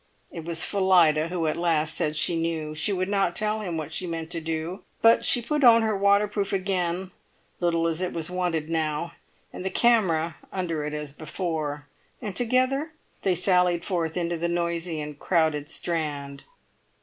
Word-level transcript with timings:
It 0.31 0.45
was 0.45 0.65
Phillida 0.65 1.27
who 1.27 1.45
at 1.45 1.55
last 1.55 1.93
said 1.93 2.15
she 2.15 2.35
knew. 2.35 2.73
She 2.73 2.91
would 2.91 3.07
not 3.07 3.35
tell 3.35 3.59
him 3.59 3.77
what 3.77 3.93
she 3.93 4.07
meant 4.07 4.31
to 4.31 4.41
do; 4.41 4.81
but 4.99 5.23
she 5.23 5.43
put 5.43 5.63
on 5.63 5.83
her 5.83 5.95
waterproof 5.95 6.51
again, 6.51 7.11
little 7.59 7.85
as 7.87 8.01
it 8.01 8.11
was 8.11 8.27
wanted 8.27 8.67
now, 8.67 9.11
and 9.53 9.63
the 9.63 9.69
camera 9.69 10.37
under 10.51 10.83
it 10.85 10.95
as 10.95 11.11
before; 11.13 11.85
and 12.19 12.35
together 12.35 12.93
they 13.21 13.35
sallied 13.35 13.85
forth 13.85 14.17
into 14.17 14.37
the 14.37 14.49
noisy 14.49 14.99
and 14.99 15.19
crowded 15.19 15.69
Strand. 15.69 16.45